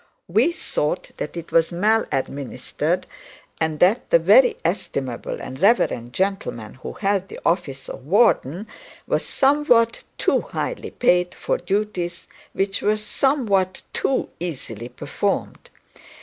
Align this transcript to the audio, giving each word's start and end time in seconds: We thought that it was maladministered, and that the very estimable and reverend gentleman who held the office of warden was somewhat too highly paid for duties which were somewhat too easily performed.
We 0.27 0.51
thought 0.51 1.11
that 1.17 1.37
it 1.37 1.51
was 1.51 1.71
maladministered, 1.71 3.05
and 3.59 3.79
that 3.81 4.09
the 4.09 4.17
very 4.17 4.57
estimable 4.65 5.39
and 5.39 5.59
reverend 5.59 6.13
gentleman 6.13 6.73
who 6.81 6.93
held 6.93 7.27
the 7.27 7.39
office 7.45 7.87
of 7.87 8.07
warden 8.07 8.65
was 9.05 9.23
somewhat 9.23 10.03
too 10.17 10.41
highly 10.41 10.89
paid 10.89 11.35
for 11.35 11.57
duties 11.59 12.25
which 12.53 12.81
were 12.81 12.97
somewhat 12.97 13.83
too 13.93 14.29
easily 14.39 14.89
performed. 14.89 15.69